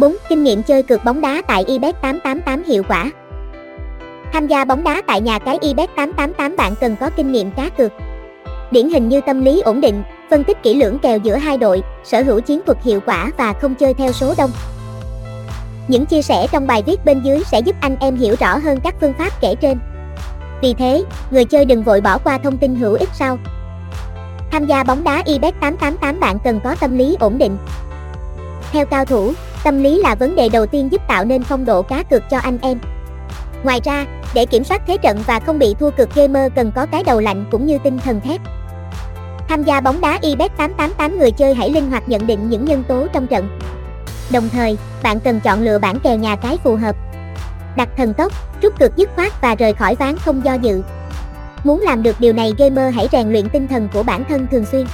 4. 0.00 0.16
Kinh 0.28 0.44
nghiệm 0.44 0.62
chơi 0.62 0.82
cược 0.82 1.04
bóng 1.04 1.20
đá 1.20 1.42
tại 1.48 1.64
IBET 1.64 2.02
888 2.02 2.64
hiệu 2.64 2.82
quả. 2.88 3.10
Tham 4.32 4.46
gia 4.46 4.64
bóng 4.64 4.84
đá 4.84 5.02
tại 5.06 5.20
nhà 5.20 5.38
cái 5.38 5.58
IBET 5.60 5.90
888 5.96 6.56
bạn 6.56 6.74
cần 6.80 6.96
có 7.00 7.10
kinh 7.16 7.32
nghiệm 7.32 7.50
cá 7.50 7.68
cược. 7.68 7.92
Điển 8.70 8.90
hình 8.90 9.08
như 9.08 9.20
tâm 9.26 9.44
lý 9.44 9.60
ổn 9.60 9.80
định, 9.80 10.02
phân 10.30 10.44
tích 10.44 10.62
kỹ 10.62 10.74
lưỡng 10.74 10.98
kèo 10.98 11.18
giữa 11.18 11.36
hai 11.36 11.58
đội, 11.58 11.82
sở 12.04 12.22
hữu 12.22 12.40
chiến 12.40 12.60
thuật 12.66 12.78
hiệu 12.82 13.00
quả 13.06 13.30
và 13.36 13.52
không 13.52 13.74
chơi 13.74 13.94
theo 13.94 14.12
số 14.12 14.34
đông. 14.38 14.50
Những 15.88 16.06
chia 16.06 16.22
sẻ 16.22 16.46
trong 16.52 16.66
bài 16.66 16.82
viết 16.86 17.04
bên 17.04 17.22
dưới 17.22 17.42
sẽ 17.44 17.60
giúp 17.60 17.76
anh 17.80 17.96
em 18.00 18.16
hiểu 18.16 18.34
rõ 18.40 18.58
hơn 18.58 18.80
các 18.84 18.94
phương 19.00 19.14
pháp 19.18 19.30
kể 19.40 19.54
trên. 19.60 19.78
Vì 20.62 20.74
thế, 20.74 21.02
người 21.30 21.44
chơi 21.44 21.64
đừng 21.64 21.82
vội 21.82 22.00
bỏ 22.00 22.18
qua 22.18 22.38
thông 22.38 22.58
tin 22.58 22.76
hữu 22.76 22.94
ích 22.94 23.08
sau. 23.14 23.38
Tham 24.50 24.66
gia 24.66 24.84
bóng 24.84 25.04
đá 25.04 25.22
IBET 25.26 25.54
888 25.60 26.20
bạn 26.20 26.38
cần 26.44 26.60
có 26.64 26.74
tâm 26.80 26.98
lý 26.98 27.16
ổn 27.20 27.38
định. 27.38 27.56
Theo 28.72 28.86
cao 28.86 29.04
thủ, 29.04 29.32
tâm 29.64 29.82
lý 29.82 29.98
là 29.98 30.14
vấn 30.14 30.36
đề 30.36 30.48
đầu 30.48 30.66
tiên 30.66 30.88
giúp 30.92 31.02
tạo 31.08 31.24
nên 31.24 31.42
phong 31.42 31.64
độ 31.64 31.82
cá 31.82 32.02
cược 32.02 32.22
cho 32.30 32.38
anh 32.38 32.58
em. 32.62 32.78
Ngoài 33.62 33.80
ra, 33.84 34.06
để 34.34 34.46
kiểm 34.46 34.64
soát 34.64 34.82
thế 34.86 34.96
trận 34.96 35.18
và 35.26 35.40
không 35.40 35.58
bị 35.58 35.74
thua 35.80 35.90
cực 35.90 36.14
gamer 36.14 36.52
cần 36.54 36.72
có 36.74 36.86
cái 36.86 37.04
đầu 37.04 37.20
lạnh 37.20 37.44
cũng 37.50 37.66
như 37.66 37.78
tinh 37.84 37.98
thần 37.98 38.20
thép. 38.20 38.40
Tham 39.48 39.62
gia 39.62 39.80
bóng 39.80 40.00
đá 40.00 40.18
IBET 40.22 40.56
888 40.56 41.18
người 41.18 41.30
chơi 41.30 41.54
hãy 41.54 41.70
linh 41.70 41.90
hoạt 41.90 42.08
nhận 42.08 42.26
định 42.26 42.50
những 42.50 42.64
nhân 42.64 42.82
tố 42.88 43.06
trong 43.12 43.26
trận. 43.26 43.58
Đồng 44.32 44.48
thời, 44.48 44.78
bạn 45.02 45.20
cần 45.20 45.40
chọn 45.40 45.62
lựa 45.62 45.78
bản 45.78 46.00
kèo 46.00 46.16
nhà 46.16 46.36
cái 46.36 46.58
phù 46.64 46.76
hợp. 46.76 46.96
Đặt 47.76 47.88
thần 47.96 48.14
tốc, 48.14 48.32
rút 48.62 48.78
cược 48.78 48.96
dứt 48.96 49.10
khoát 49.16 49.40
và 49.40 49.54
rời 49.54 49.74
khỏi 49.74 49.94
ván 49.94 50.16
không 50.16 50.44
do 50.44 50.54
dự. 50.54 50.82
Muốn 51.64 51.80
làm 51.80 52.02
được 52.02 52.16
điều 52.20 52.32
này 52.32 52.54
gamer 52.58 52.94
hãy 52.94 53.08
rèn 53.12 53.32
luyện 53.32 53.48
tinh 53.48 53.68
thần 53.68 53.88
của 53.92 54.02
bản 54.02 54.24
thân 54.28 54.46
thường 54.50 54.64
xuyên. 54.64 54.86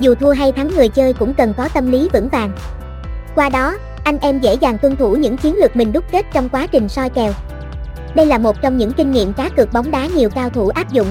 Dù 0.00 0.14
thua 0.14 0.32
hay 0.32 0.52
thắng 0.52 0.68
người 0.68 0.88
chơi 0.88 1.12
cũng 1.12 1.34
cần 1.34 1.54
có 1.56 1.68
tâm 1.74 1.90
lý 1.90 2.08
vững 2.12 2.28
vàng. 2.28 2.52
Qua 3.36 3.48
đó, 3.48 3.76
anh 4.04 4.18
em 4.20 4.40
dễ 4.40 4.54
dàng 4.54 4.78
tuân 4.78 4.96
thủ 4.96 5.16
những 5.16 5.36
chiến 5.36 5.56
lược 5.56 5.76
mình 5.76 5.92
đúc 5.92 6.04
kết 6.12 6.26
trong 6.32 6.48
quá 6.48 6.66
trình 6.66 6.88
soi 6.88 7.10
kèo. 7.10 7.32
Đây 8.14 8.26
là 8.26 8.38
một 8.38 8.56
trong 8.62 8.76
những 8.76 8.92
kinh 8.92 9.10
nghiệm 9.10 9.32
cá 9.32 9.48
cược 9.48 9.72
bóng 9.72 9.90
đá 9.90 10.06
nhiều 10.06 10.30
cao 10.30 10.50
thủ 10.50 10.68
áp 10.68 10.92
dụng. 10.92 11.06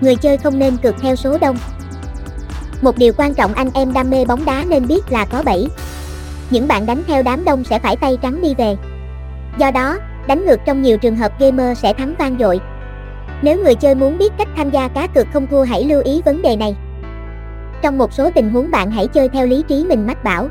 Người 0.00 0.16
chơi 0.16 0.36
không 0.36 0.58
nên 0.58 0.76
cược 0.76 0.94
theo 1.00 1.16
số 1.16 1.38
đông. 1.38 1.56
Một 2.82 2.98
điều 2.98 3.12
quan 3.16 3.34
trọng 3.34 3.52
anh 3.52 3.70
em 3.74 3.92
đam 3.92 4.10
mê 4.10 4.24
bóng 4.24 4.44
đá 4.44 4.64
nên 4.68 4.86
biết 4.86 5.12
là 5.12 5.24
có 5.24 5.42
bẫy. 5.42 5.68
Những 6.50 6.68
bạn 6.68 6.86
đánh 6.86 7.02
theo 7.06 7.22
đám 7.22 7.44
đông 7.44 7.64
sẽ 7.64 7.78
phải 7.78 7.96
tay 7.96 8.18
trắng 8.22 8.42
đi 8.42 8.54
về. 8.54 8.76
Do 9.58 9.70
đó, 9.70 9.98
đánh 10.26 10.46
ngược 10.46 10.60
trong 10.66 10.82
nhiều 10.82 10.98
trường 10.98 11.16
hợp 11.16 11.32
gamer 11.38 11.78
sẽ 11.78 11.92
thắng 11.92 12.14
vang 12.18 12.36
dội. 12.38 12.60
Nếu 13.42 13.58
người 13.58 13.74
chơi 13.74 13.94
muốn 13.94 14.18
biết 14.18 14.32
cách 14.38 14.48
tham 14.56 14.70
gia 14.70 14.88
cá 14.88 15.06
cược 15.06 15.26
không 15.32 15.46
thua 15.46 15.62
hãy 15.62 15.84
lưu 15.84 16.02
ý 16.04 16.22
vấn 16.24 16.42
đề 16.42 16.56
này. 16.56 16.76
Trong 17.82 17.98
một 17.98 18.12
số 18.12 18.30
tình 18.34 18.50
huống 18.50 18.70
bạn 18.70 18.90
hãy 18.90 19.06
chơi 19.06 19.28
theo 19.28 19.46
lý 19.46 19.64
trí 19.68 19.84
mình 19.84 20.06
mách 20.06 20.24
bảo. 20.24 20.48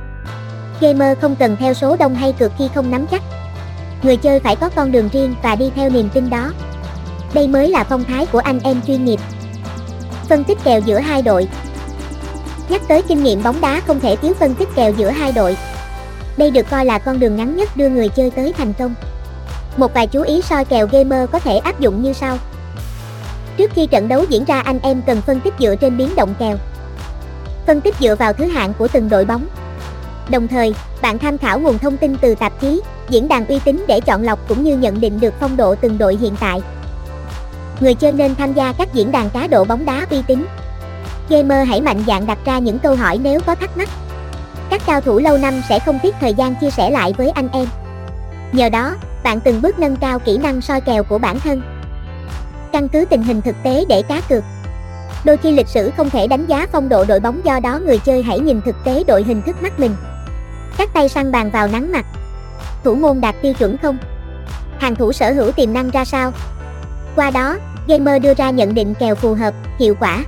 Gamer 0.81 1.17
không 1.22 1.35
cần 1.35 1.58
theo 1.59 1.73
số 1.73 1.95
đông 1.95 2.16
hay 2.16 2.33
cược 2.33 2.52
khi 2.58 2.69
không 2.75 2.91
nắm 2.91 3.08
chắc. 3.08 3.22
Người 4.03 4.17
chơi 4.17 4.39
phải 4.39 4.55
có 4.55 4.69
con 4.69 4.91
đường 4.91 5.09
riêng 5.13 5.35
và 5.44 5.55
đi 5.55 5.72
theo 5.75 5.89
niềm 5.89 6.09
tin 6.13 6.30
đó. 6.30 6.52
Đây 7.33 7.47
mới 7.47 7.67
là 7.67 7.83
phong 7.83 8.03
thái 8.03 8.25
của 8.25 8.39
anh 8.39 8.59
em 8.63 8.81
chuyên 8.88 9.05
nghiệp. 9.05 9.19
Phân 10.30 10.44
tích 10.44 10.57
kèo 10.63 10.80
giữa 10.80 11.00
hai 11.00 11.22
đội 11.22 11.47
Nhắc 12.69 12.81
tới 12.88 13.02
kinh 13.02 13.23
nghiệm 13.23 13.44
bóng 13.44 13.61
đá 13.61 13.81
không 13.88 14.00
thể 14.00 14.16
thiếu 14.16 14.33
phân 14.39 14.55
tích 14.55 14.69
kèo 14.75 14.91
giữa 14.91 15.09
hai 15.09 15.31
đội. 15.31 15.57
Đây 16.38 16.52
được 16.52 16.69
coi 16.69 16.85
là 16.85 17.00
con 17.00 17.19
đường 17.19 17.35
ngắn 17.35 17.57
nhất 17.57 17.77
đưa 17.77 17.89
người 17.89 18.09
chơi 18.09 18.31
tới 18.31 18.53
thành 18.57 18.73
công. 18.73 18.95
Một 19.77 19.94
vài 19.94 20.07
chú 20.07 20.22
ý 20.22 20.41
soi 20.41 20.66
kèo 20.66 20.88
gamer 20.88 21.30
có 21.31 21.39
thể 21.39 21.57
áp 21.57 21.80
dụng 21.80 22.02
như 22.03 22.13
sau. 22.13 22.38
Trước 23.57 23.72
khi 23.73 23.88
trận 23.88 24.07
đấu 24.07 24.25
diễn 24.30 24.45
ra, 24.45 24.59
anh 24.59 24.80
em 24.80 25.02
cần 25.02 25.22
phân 25.22 25.39
tích 25.39 25.53
dựa 25.59 25.75
trên 25.75 25.97
biến 25.97 26.16
động 26.16 26.33
kèo. 26.39 26.57
Phân 27.67 27.81
tích 27.81 27.95
dựa 28.00 28.16
vào 28.16 28.33
thứ 28.33 28.45
hạng 28.45 28.73
của 28.73 28.88
từng 28.88 29.09
đội 29.09 29.25
bóng. 29.25 29.45
Đồng 30.30 30.47
thời, 30.47 30.73
bạn 31.02 31.19
tham 31.19 31.38
khảo 31.38 31.59
nguồn 31.59 31.77
thông 31.77 31.97
tin 31.97 32.17
từ 32.17 32.35
tạp 32.35 32.61
chí, 32.61 32.81
diễn 33.09 33.27
đàn 33.27 33.45
uy 33.45 33.59
tín 33.59 33.85
để 33.88 33.99
chọn 33.99 34.23
lọc 34.23 34.47
cũng 34.47 34.63
như 34.63 34.77
nhận 34.77 35.02
định 35.02 35.19
được 35.19 35.33
phong 35.39 35.58
độ 35.58 35.75
từng 35.75 35.97
đội 35.97 36.16
hiện 36.16 36.35
tại. 36.39 36.61
Người 37.80 37.94
chơi 37.94 38.11
nên 38.11 38.35
tham 38.35 38.53
gia 38.53 38.73
các 38.73 38.94
diễn 38.94 39.12
đàn 39.12 39.29
cá 39.29 39.47
độ 39.47 39.63
bóng 39.63 39.85
đá 39.85 40.06
uy 40.09 40.22
tín. 40.28 40.45
Gamer 41.29 41.68
hãy 41.68 41.81
mạnh 41.81 42.03
dạn 42.07 42.28
đặt 42.28 42.38
ra 42.45 42.59
những 42.59 42.79
câu 42.79 42.95
hỏi 42.95 43.19
nếu 43.23 43.39
có 43.39 43.56
thắc 43.56 43.78
mắc. 43.78 43.89
Các 44.69 44.81
cao 44.85 45.01
thủ 45.01 45.19
lâu 45.19 45.38
năm 45.38 45.62
sẽ 45.69 45.79
không 45.79 46.00
tiếc 46.03 46.16
thời 46.22 46.34
gian 46.34 46.56
chia 46.56 46.69
sẻ 46.69 46.89
lại 46.89 47.13
với 47.18 47.29
anh 47.29 47.50
em. 47.51 47.68
Nhờ 48.51 48.69
đó, 48.69 48.95
bạn 49.23 49.39
từng 49.39 49.62
bước 49.62 49.79
nâng 49.79 49.95
cao 49.95 50.19
kỹ 50.19 50.38
năng 50.38 50.62
soi 50.62 50.81
kèo 50.81 51.03
của 51.03 51.18
bản 51.18 51.39
thân. 51.39 51.62
Căn 52.72 52.89
cứ 52.89 53.06
tình 53.09 53.23
hình 53.23 53.41
thực 53.41 53.56
tế 53.63 53.85
để 53.89 54.01
cá 54.01 54.22
cược. 54.29 54.44
Đôi 55.25 55.38
khi 55.38 55.51
lịch 55.51 55.68
sử 55.68 55.91
không 55.97 56.09
thể 56.09 56.28
đánh 56.28 56.45
giá 56.45 56.68
phong 56.72 56.89
độ 56.89 57.06
đội 57.06 57.19
bóng 57.19 57.41
do 57.45 57.59
đó 57.59 57.79
người 57.85 57.97
chơi 57.97 58.23
hãy 58.23 58.39
nhìn 58.39 58.62
thực 58.62 58.75
tế 58.84 59.03
đội 59.07 59.23
hình 59.23 59.41
thức 59.41 59.62
mắt 59.62 59.79
mình. 59.79 59.95
Các 60.78 60.90
tay 60.94 61.09
săn 61.09 61.31
bàn 61.31 61.50
vào 61.52 61.68
nắng 61.68 61.91
mặt. 61.91 62.06
Thủ 62.84 62.96
môn 62.96 63.22
đạt 63.22 63.35
tiêu 63.41 63.53
chuẩn 63.53 63.78
không? 63.78 63.97
Hàng 64.80 64.96
thủ 64.96 65.12
sở 65.12 65.31
hữu 65.31 65.52
tiềm 65.52 65.74
năng 65.74 65.90
ra 65.90 66.06
sao? 66.06 66.31
Qua 67.16 67.31
đó, 67.31 67.57
gamer 67.88 68.24
đưa 68.24 68.34
ra 68.34 68.50
nhận 68.50 68.74
định 68.74 68.94
kèo 69.00 69.16
phù 69.16 69.34
hợp, 69.34 69.53
hiệu 69.80 69.96
quả. 70.00 70.24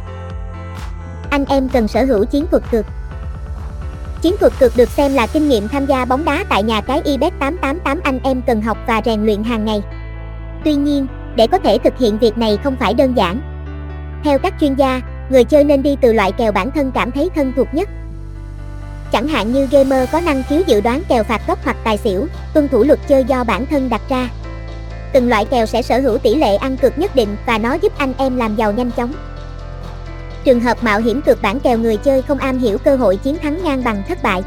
Anh 1.29 1.46
em 1.46 1.69
cần 1.69 1.88
sở 1.88 2.06
hữu 2.06 2.25
chiến 2.25 2.46
thuật 2.52 2.63
cược. 2.72 2.85
Chiến 4.22 4.35
thuật 4.40 4.53
cược 4.59 4.78
được 4.78 4.90
xem 4.90 5.13
là 5.13 5.28
kinh 5.28 5.50
nghiệm 5.50 5.68
tham 5.68 5.85
gia 5.85 6.06
bóng 6.06 6.25
đá 6.25 6.46
tại 6.50 6.63
nhà 6.63 6.81
cái 6.81 7.02
IBET 7.03 7.34
888 7.40 8.00
anh 8.03 8.19
em 8.23 8.41
cần 8.41 8.62
học 8.62 8.78
và 8.88 9.02
rèn 9.06 9.25
luyện 9.25 9.44
hàng 9.44 9.66
ngày. 9.66 9.81
Tuy 10.63 10.75
nhiên, 10.75 11.08
để 11.35 11.47
có 11.47 11.58
thể 11.58 11.78
thực 11.78 11.97
hiện 11.97 12.18
việc 12.18 12.38
này 12.38 12.58
không 12.63 12.75
phải 12.75 12.94
đơn 12.94 13.18
giản. 13.18 13.41
Theo 14.23 14.40
các 14.40 14.53
chuyên 14.59 14.75
gia, 14.75 15.02
người 15.29 15.44
chơi 15.44 15.63
nên 15.63 15.84
đi 15.84 15.97
từ 16.02 16.13
loại 16.13 16.31
kèo 16.31 16.52
bản 16.52 16.72
thân 16.72 16.91
cảm 16.91 17.12
thấy 17.12 17.29
thân 17.35 17.53
thuộc 17.56 17.68
nhất. 17.73 17.90
Chẳng 19.11 19.27
hạn 19.27 19.51
như 19.51 19.67
gamer 19.72 20.09
có 20.11 20.22
năng 20.22 20.44
khiếu 20.49 20.61
dự 20.67 20.81
đoán 20.81 21.01
kèo 21.09 21.23
phạt 21.23 21.41
góc 21.47 21.59
hoặc 21.63 21.77
tài 21.83 21.97
xỉu, 21.97 22.27
tuân 22.53 22.67
thủ 22.67 22.83
luật 22.83 22.99
chơi 23.07 23.23
do 23.23 23.44
bản 23.44 23.66
thân 23.66 23.89
đặt 23.89 24.01
ra. 24.09 24.29
Từng 25.13 25.29
loại 25.29 25.45
kèo 25.45 25.66
sẽ 25.66 25.81
sở 25.81 25.99
hữu 25.99 26.17
tỷ 26.17 26.35
lệ 26.35 26.55
ăn 26.55 26.77
cược 26.77 26.97
nhất 26.97 27.16
định 27.16 27.35
và 27.45 27.57
nó 27.57 27.73
giúp 27.73 27.94
anh 27.97 28.13
em 28.17 28.38
làm 28.38 28.55
giàu 28.55 28.72
nhanh 28.72 28.91
chóng. 28.91 29.13
Trường 30.44 30.59
hợp 30.59 30.83
mạo 30.83 30.99
hiểm 30.99 31.22
cược 31.22 31.41
bản 31.41 31.59
kèo 31.59 31.77
người 31.77 31.97
chơi 31.97 32.22
không 32.22 32.38
am 32.38 32.57
hiểu 32.57 32.77
cơ 32.77 32.95
hội 32.95 33.17
chiến 33.17 33.38
thắng 33.38 33.63
ngang 33.63 33.83
bằng 33.83 34.03
thất 34.07 34.23
bại. 34.23 34.44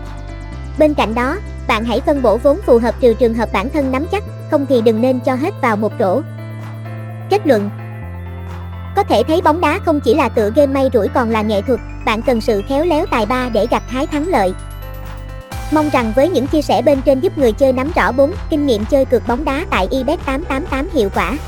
Bên 0.79 0.95
cạnh 0.95 1.15
đó, 1.15 1.37
bạn 1.69 1.85
hãy 1.85 2.01
phân 2.01 2.23
bổ 2.23 2.37
vốn 2.37 2.59
phù 2.67 2.79
hợp 2.79 2.95
trừ 3.01 3.15
trường 3.15 3.35
hợp 3.35 3.53
bản 3.53 3.71
thân 3.71 3.93
nắm 3.93 4.07
chắc, 4.13 4.23
không 4.51 4.67
thì 4.67 4.81
đừng 4.81 5.01
nên 5.01 5.21
cho 5.21 5.35
hết 5.35 5.55
vào 5.63 5.77
một 5.77 5.93
rổ. 5.99 6.21
Kết 7.31 7.47
luận 7.47 7.71
Có 8.97 9.03
thể 9.03 9.23
thấy 9.29 9.43
bóng 9.43 9.61
đá 9.61 9.79
không 9.85 10.01
chỉ 10.01 10.15
là 10.15 10.29
tựa 10.29 10.51
game 10.57 10.73
may 10.73 10.89
rủi 10.93 11.09
còn 11.09 11.31
là 11.31 11.43
nghệ 11.43 11.63
thuật, 11.63 11.81
bạn 12.05 12.23
cần 12.23 12.41
sự 12.41 12.63
khéo 12.69 12.85
léo 12.85 13.07
tài 13.07 13.27
ba 13.27 13.49
để 13.49 13.67
gặt 13.71 13.83
hái 13.89 14.07
thắng 14.07 14.29
lợi. 14.29 14.53
Mong 15.73 15.91
rằng 15.91 16.13
với 16.17 16.29
những 16.29 16.47
chia 16.47 16.63
sẻ 16.63 16.83
bên 16.83 17.03
trên 17.03 17.21
giúp 17.21 17.39
người 17.39 17.53
chơi 17.53 17.73
nắm 17.73 17.91
rõ 17.95 18.13
4 18.13 18.33
kinh 18.51 18.67
nghiệm 18.67 18.85
chơi 18.85 19.05
cược 19.05 19.29
bóng 19.29 19.45
đá 19.45 19.67
tại 19.71 19.89
ibet 19.91 20.19
888 20.27 20.89
hiệu 20.95 21.09
quả. 21.15 21.39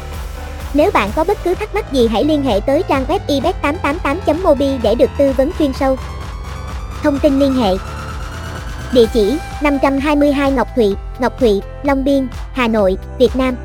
Nếu 0.75 0.91
bạn 0.91 1.11
có 1.17 1.25
bất 1.25 1.39
cứ 1.45 1.55
thắc 1.55 1.75
mắc 1.75 1.93
gì 1.93 2.09
hãy 2.09 2.25
liên 2.25 2.43
hệ 2.43 2.61
tới 2.61 2.83
trang 2.89 3.05
web 3.09 3.19
ibet888.mobi 3.29 4.79
để 4.83 4.95
được 4.95 5.11
tư 5.19 5.33
vấn 5.37 5.51
chuyên 5.59 5.73
sâu. 5.73 5.97
Thông 7.03 7.19
tin 7.19 7.39
liên 7.39 7.55
hệ 7.55 7.71
Địa 8.93 9.07
chỉ 9.13 9.39
522 9.63 10.53
Ngọc 10.53 10.69
Thụy, 10.77 10.97
Ngọc 11.19 11.41
Thụy, 11.41 11.63
Long 11.83 12.05
Biên, 12.05 12.29
Hà 12.53 12.69
Nội, 12.69 12.97
Việt 13.19 13.37
Nam 13.37 13.57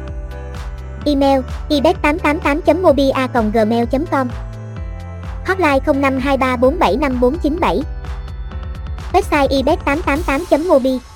Email 1.06 1.42
ibet888.mobia.gmail.com 1.70 4.28
Hotline 5.46 5.82
0523475497 5.86 7.86
Website 9.12 9.52
ibet888.mobi 9.52 11.11